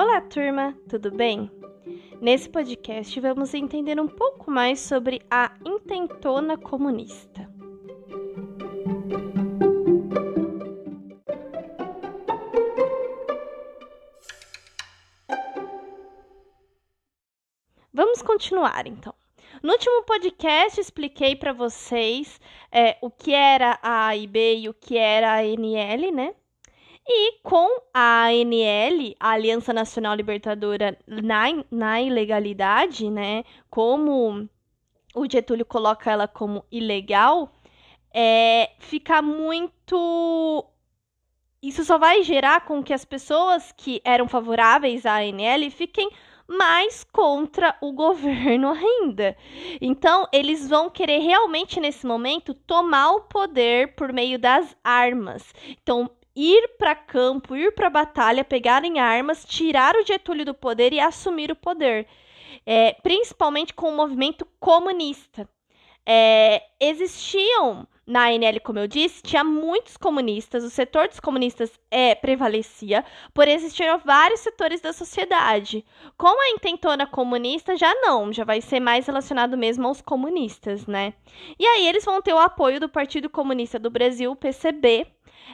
[0.00, 1.50] Olá, turma, tudo bem?
[2.20, 7.52] Nesse podcast vamos entender um pouco mais sobre a intentona comunista.
[17.92, 19.12] Vamos continuar então.
[19.60, 22.40] No último podcast expliquei para vocês
[22.70, 26.36] é, o que era a AIB e o que era a ANL, né?
[27.10, 33.44] E com a ANL, a Aliança Nacional Libertadora, na, na ilegalidade, né?
[33.70, 34.46] Como
[35.14, 37.50] o Getúlio coloca ela como ilegal,
[38.12, 40.66] é, fica muito.
[41.62, 46.10] Isso só vai gerar com que as pessoas que eram favoráveis à ANL fiquem
[46.46, 49.34] mais contra o governo ainda.
[49.80, 55.54] Então, eles vão querer realmente nesse momento tomar o poder por meio das armas.
[55.82, 61.00] Então, ir para campo, ir para batalha, pegarem armas, tirar o Getúlio do poder e
[61.00, 62.06] assumir o poder.
[62.64, 65.48] É, principalmente com o movimento comunista.
[66.06, 72.14] É, existiam na ANL, como eu disse, tinha muitos comunistas, o setor dos comunistas é,
[72.14, 75.84] prevalecia, porém existiam vários setores da sociedade.
[76.16, 81.12] Com a intentona comunista, já não, já vai ser mais relacionado mesmo aos comunistas, né?
[81.58, 85.06] E aí eles vão ter o apoio do Partido Comunista do Brasil, o PCB,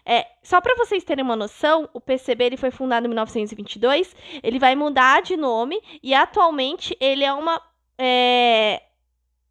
[0.05, 4.59] é, só para vocês terem uma noção, o PCB ele foi fundado em 1922, ele
[4.59, 7.61] vai mudar de nome e atualmente ele é uma
[7.99, 8.83] é,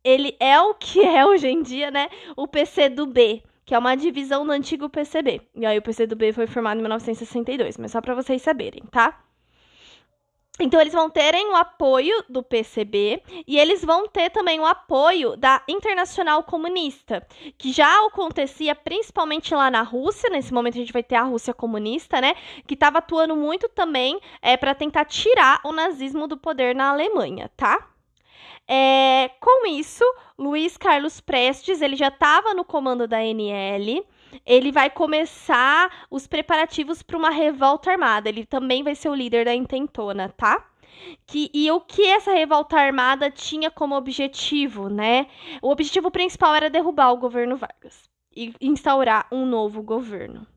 [0.04, 2.10] ele é o que é hoje em dia, né?
[2.36, 5.42] O PCdoB, que é uma divisão do antigo PCB.
[5.56, 9.24] E aí o PCdoB foi formado em 1962, mas só para vocês saberem, tá?
[10.60, 15.36] Então, eles vão terem o apoio do PCB e eles vão ter também o apoio
[15.36, 17.26] da Internacional Comunista,
[17.58, 20.30] que já acontecia principalmente lá na Rússia.
[20.30, 22.36] Nesse momento, a gente vai ter a Rússia comunista, né?
[22.68, 27.50] Que estava atuando muito também é, para tentar tirar o nazismo do poder na Alemanha,
[27.58, 27.90] tá?
[28.68, 30.06] É, com isso,
[30.38, 34.06] Luiz Carlos Prestes ele já estava no comando da NL.
[34.46, 38.30] Ele vai começar os preparativos para uma revolta armada.
[38.30, 40.66] Ele também vai ser o líder da intentona, tá?
[41.26, 45.28] Que, e o que essa revolta armada tinha como objetivo, né?
[45.62, 50.48] O objetivo principal era derrubar o governo Vargas e instaurar um novo governo.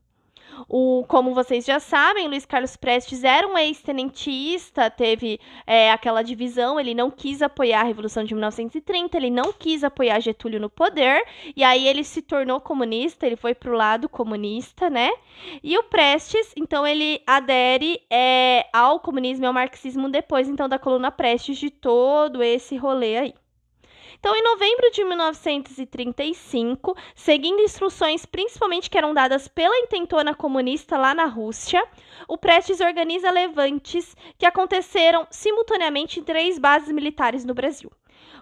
[0.67, 6.79] O, como vocês já sabem, Luiz Carlos Prestes era um ex-tenentista, teve é, aquela divisão,
[6.79, 11.23] ele não quis apoiar a Revolução de 1930, ele não quis apoiar Getúlio no poder,
[11.55, 15.11] e aí ele se tornou comunista, ele foi pro lado comunista, né?
[15.63, 20.79] E o Prestes, então, ele adere é, ao comunismo e ao marxismo depois, então, da
[20.79, 23.33] coluna Prestes de todo esse rolê aí.
[24.19, 31.13] Então, em novembro de 1935, seguindo instruções principalmente que eram dadas pela intentona comunista lá
[31.13, 31.83] na Rússia,
[32.27, 37.91] o Prestes organiza levantes que aconteceram simultaneamente em três bases militares no Brasil.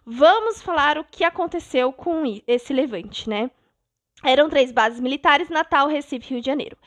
[0.05, 3.51] Vamos falar o que aconteceu com esse levante, né?
[4.23, 6.77] Eram três bases militares, Natal, Recife e Rio de Janeiro.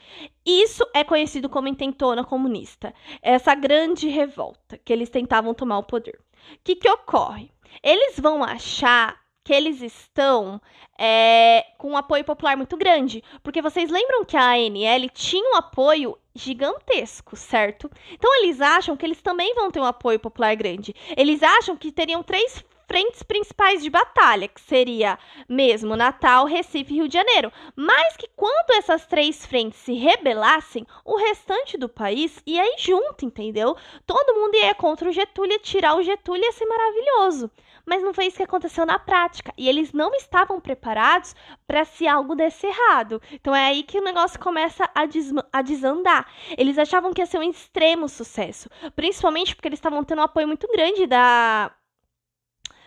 [0.46, 2.94] Isso é conhecido como intentona comunista.
[3.20, 6.18] Essa grande revolta que eles tentavam tomar o poder.
[6.54, 7.52] O que, que ocorre?
[7.82, 10.60] Eles vão achar que eles estão
[10.98, 13.24] é, com um apoio popular muito grande.
[13.42, 17.90] Porque vocês lembram que a ANL tinha um apoio gigantesco, certo?
[18.12, 20.94] Então eles acham que eles também vão ter um apoio popular grande.
[21.16, 26.96] Eles acham que teriam três frentes principais de batalha, que seria mesmo Natal, Recife e
[26.96, 27.52] Rio de Janeiro.
[27.76, 33.26] Mas que quando essas três frentes se rebelassem, o restante do país ia ir junto,
[33.26, 33.76] entendeu?
[34.06, 37.50] Todo mundo ia contra o Getúlio, tirar o Getúlio ia ser maravilhoso
[37.88, 39.50] mas não foi isso que aconteceu na prática.
[39.56, 41.34] E eles não estavam preparados
[41.66, 43.20] para se algo desse errado.
[43.32, 45.04] Então é aí que o negócio começa a,
[45.52, 46.30] a desandar.
[46.58, 50.46] Eles achavam que ia ser um extremo sucesso, principalmente porque eles estavam tendo um apoio
[50.46, 51.72] muito grande da,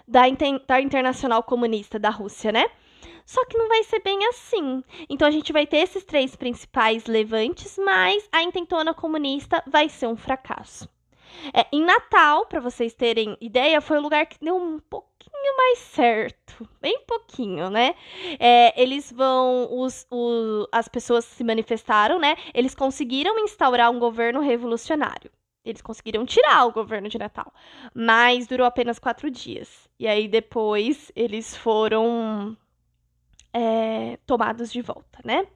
[0.07, 0.22] da,
[0.67, 2.66] da Internacional Comunista da Rússia, né?
[3.25, 4.84] Só que não vai ser bem assim.
[5.09, 10.07] Então a gente vai ter esses três principais levantes, mas a intentona comunista vai ser
[10.07, 10.89] um fracasso.
[11.53, 15.80] É, em Natal, para vocês terem ideia, foi o lugar que deu um pouquinho mais
[15.80, 16.68] certo.
[16.81, 17.95] Bem pouquinho, né?
[18.39, 19.68] É, eles vão.
[19.71, 22.36] Os, os, as pessoas se manifestaram, né?
[22.53, 25.31] Eles conseguiram instaurar um governo revolucionário.
[25.63, 27.54] Eles conseguiram tirar o governo de Natal.
[27.94, 29.90] Mas durou apenas quatro dias.
[30.00, 32.58] E aí depois eles foram
[33.54, 35.48] é, tomados de volta, né?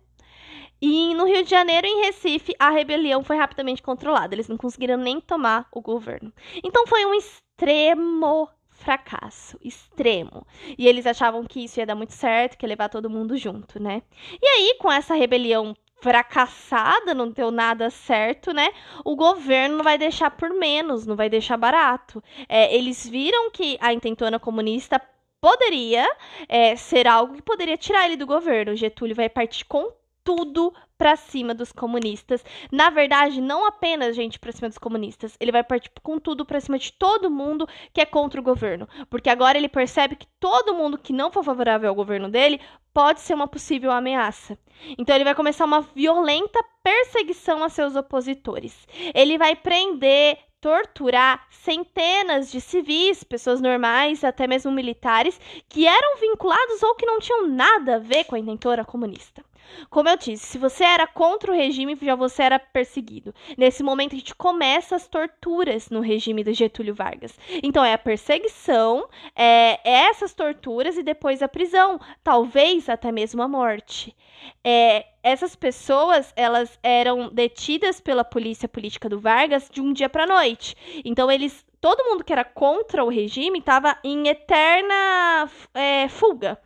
[0.82, 4.36] E no Rio de Janeiro em Recife, a rebelião foi rapidamente controlada.
[4.36, 6.32] Eles não conseguiram nem tomar o governo.
[6.64, 10.46] Então foi um extremo fracasso, extremo.
[10.78, 13.82] E eles achavam que isso ia dar muito certo, que ia levar todo mundo junto,
[13.82, 14.04] né?
[14.42, 18.70] E aí, com essa rebelião fracassada, não deu nada certo, né?
[19.04, 22.24] O governo não vai deixar por menos, não vai deixar barato.
[22.48, 25.02] É, eles viram que a intentona comunista
[25.42, 26.08] poderia
[26.48, 28.76] é, ser algo que poderia tirar ele do governo.
[28.76, 29.92] Getúlio vai partir com
[30.24, 32.44] tudo para cima dos comunistas.
[32.72, 35.36] Na verdade, não apenas, gente, para cima dos comunistas.
[35.40, 38.88] Ele vai partir com tudo para cima de todo mundo que é contra o governo,
[39.10, 42.60] porque agora ele percebe que todo mundo que não for favorável ao governo dele
[42.94, 44.58] pode ser uma possível ameaça.
[44.98, 48.88] Então ele vai começar uma violenta perseguição a seus opositores.
[49.14, 55.40] Ele vai prender, torturar centenas de civis, pessoas normais, até mesmo militares,
[55.70, 59.44] que eram vinculados ou que não tinham nada a ver com a intentora comunista.
[59.90, 63.34] Como eu disse, se você era contra o regime, já você era perseguido.
[63.58, 67.38] Nesse momento, a gente começa as torturas no regime do Getúlio Vargas.
[67.64, 73.42] Então, é a perseguição, é, é essas torturas e depois a prisão, talvez até mesmo
[73.42, 74.16] a morte.
[74.64, 80.28] É, essas pessoas, elas eram detidas pela polícia política do Vargas de um dia para
[80.28, 80.76] noite.
[81.04, 86.60] Então, eles todo mundo que era contra o regime estava em eterna é, fuga.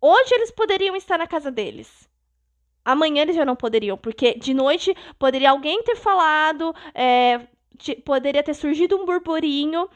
[0.00, 2.01] Hoje eles poderiam estar na casa deles.
[2.84, 7.40] Amanhã eles já não poderiam, porque de noite poderia alguém ter falado, é,
[8.04, 9.88] poderia ter surgido um burburinho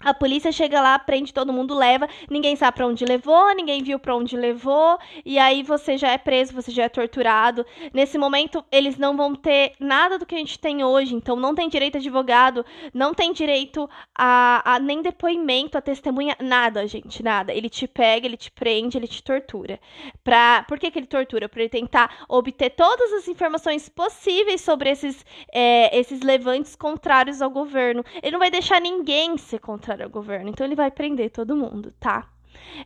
[0.00, 3.98] a polícia chega lá, prende todo mundo, leva, ninguém sabe para onde levou, ninguém viu
[3.98, 7.64] para onde levou, e aí você já é preso, você já é torturado.
[7.92, 11.54] Nesse momento, eles não vão ter nada do que a gente tem hoje, então não
[11.54, 17.22] tem direito a advogado, não tem direito a, a nem depoimento, a testemunha, nada, gente,
[17.22, 17.54] nada.
[17.54, 19.80] Ele te pega, ele te prende, ele te tortura.
[20.22, 21.48] Pra, por que, que ele tortura?
[21.48, 27.48] Para ele tentar obter todas as informações possíveis sobre esses, é, esses levantes contrários ao
[27.48, 28.04] governo.
[28.22, 30.48] Ele não vai deixar ninguém ser contrário contrário ao governo.
[30.48, 32.30] Então ele vai prender todo mundo, tá?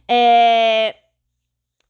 [0.09, 0.97] É...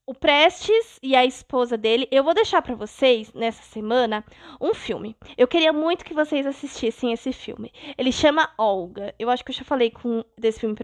[0.07, 4.25] O Prestes e a esposa dele, eu vou deixar para vocês nessa semana
[4.59, 5.15] um filme.
[5.37, 7.71] Eu queria muito que vocês assistissem esse filme.
[7.97, 9.15] Ele chama Olga.
[9.19, 10.75] Eu acho que eu já falei com desse filme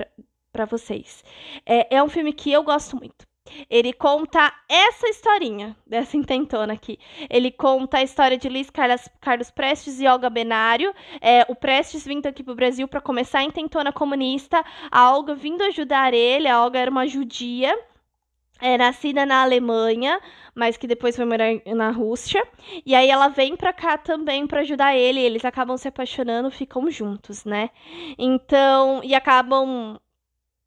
[0.52, 1.24] para vocês.
[1.64, 3.26] É, é um filme que eu gosto muito.
[3.68, 6.98] Ele conta essa historinha dessa intentona aqui.
[7.30, 10.94] Ele conta a história de Luiz Carlos, Carlos Prestes e Olga Benário.
[11.20, 14.64] É, o Prestes vindo aqui para o Brasil para começar a intentona comunista.
[14.90, 16.48] A Olga vindo ajudar ele.
[16.48, 17.76] A Olga era uma judia.
[18.60, 20.20] É nascida na Alemanha,
[20.54, 22.42] mas que depois foi morar na Rússia.
[22.86, 25.20] E aí ela vem para cá também para ajudar ele.
[25.20, 27.70] Eles acabam se apaixonando, ficam juntos, né?
[28.16, 29.98] Então, e acabam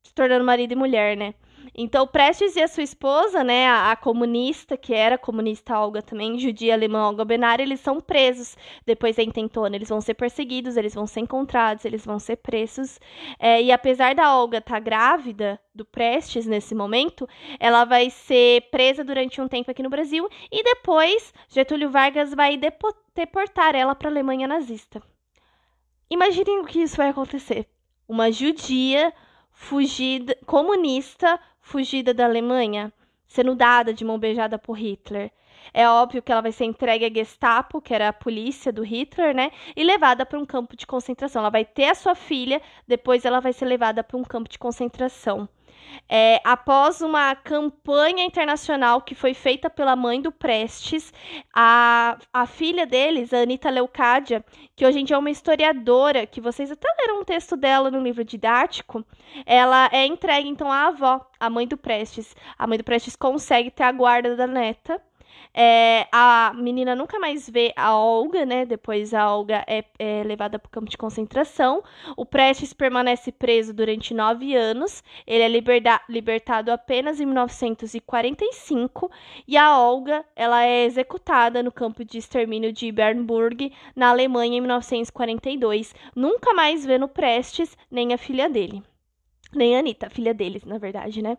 [0.04, 1.34] se tornando marido e mulher, né?
[1.80, 6.40] Então, Prestes e a sua esposa, né, a, a, comunista, que era comunista Olga também,
[6.40, 9.76] judia alemã Olga Benar, eles são presos depois da intentona.
[9.76, 13.00] Eles vão ser perseguidos, eles vão ser encontrados, eles vão ser presos.
[13.38, 17.30] É, e apesar da Olga estar tá grávida do Prestes nesse momento,
[17.60, 22.58] ela vai ser presa durante um tempo aqui no Brasil e depois Getúlio Vargas vai
[22.58, 25.00] deportar ela para a Alemanha nazista.
[26.10, 27.68] Imaginem o que isso vai acontecer.
[28.08, 29.14] Uma judia
[29.52, 32.94] fugida comunista fugida da Alemanha,
[33.28, 35.30] sendo dada de mão beijada por Hitler.
[35.74, 39.36] É óbvio que ela vai ser entregue à Gestapo, que era a polícia do Hitler,
[39.36, 39.52] né?
[39.76, 41.42] E levada para um campo de concentração.
[41.42, 44.58] Ela vai ter a sua filha, depois ela vai ser levada para um campo de
[44.58, 45.50] concentração.
[46.10, 51.14] É, após uma campanha internacional que foi feita pela mãe do Prestes,
[51.54, 54.44] a, a filha deles, a Anitta Leucádia,
[54.76, 58.02] que hoje em dia é uma historiadora, que vocês até leram um texto dela no
[58.02, 59.06] livro didático,
[59.46, 62.36] ela é entregue então à avó, a mãe do Prestes.
[62.58, 65.02] A mãe do Prestes consegue ter a guarda da neta
[65.54, 68.66] é, a menina nunca mais vê a Olga, né?
[68.66, 71.84] Depois a Olga é, é levada para o campo de concentração.
[72.16, 75.04] O Prestes permanece preso durante nove anos.
[75.26, 79.10] Ele é liberda, libertado apenas em 1945.
[79.48, 84.62] E a Olga, ela é executada no campo de extermínio de Bernburg, na Alemanha, em
[84.62, 85.96] 1942.
[86.16, 88.84] Nunca mais vê no Prestes nem a filha dele.
[89.54, 91.38] Nem a Anitta, filha deles, na verdade, né?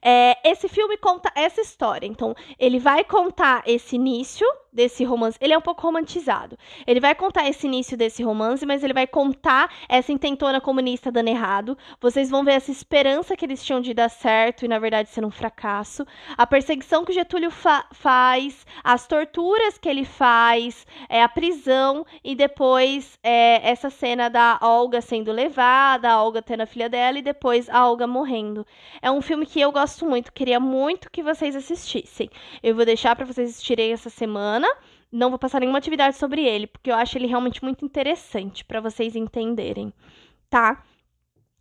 [0.00, 2.06] É, esse filme conta essa história.
[2.06, 5.36] Então, ele vai contar esse início desse romance.
[5.40, 6.56] Ele é um pouco romantizado.
[6.86, 11.28] Ele vai contar esse início desse romance, mas ele vai contar essa intentona comunista dando
[11.28, 11.76] errado.
[12.00, 15.24] Vocês vão ver essa esperança que eles tinham de dar certo e, na verdade, ser
[15.24, 16.06] um fracasso.
[16.36, 22.06] A perseguição que o Getúlio fa faz, as torturas que ele faz, é, a prisão
[22.24, 27.18] e depois é, essa cena da Olga sendo levada, a Olga tendo a filha dela
[27.18, 28.66] e depois a Olga morrendo.
[29.00, 32.30] É um filme que eu gosto muito, queria muito que vocês assistissem.
[32.62, 34.76] Eu vou deixar para vocês assistirem essa semana semana.
[35.10, 38.80] Não vou passar nenhuma atividade sobre ele, porque eu acho ele realmente muito interessante para
[38.80, 39.92] vocês entenderem,
[40.48, 40.82] tá?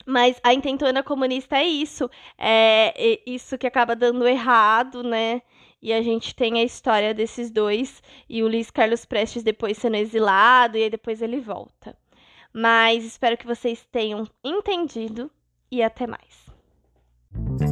[0.06, 5.42] Mas a intentona comunista é isso, é isso que acaba dando errado, né?
[5.82, 9.96] e a gente tem a história desses dois e o Luiz Carlos Prestes depois sendo
[9.96, 11.98] exilado e aí depois ele volta.
[12.54, 15.32] Mas espero que vocês tenham entendido
[15.72, 17.71] e até mais.